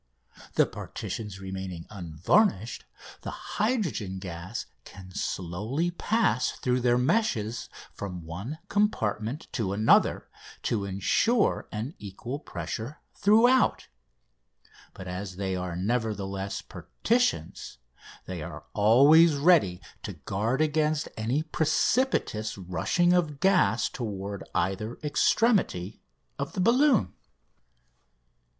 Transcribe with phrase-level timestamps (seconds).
[0.55, 2.85] The partitions remaining unvarnished,
[3.21, 10.27] the hydrogen gas can slowly pass through their meshes from one compartment to another
[10.63, 13.89] to ensure an equal pressure throughout.
[14.95, 17.77] But as they are, nevertheless, partitions,
[18.25, 26.01] they are always ready to guard against any precipitous rushing of gas toward either extremity
[26.39, 27.13] of the balloon.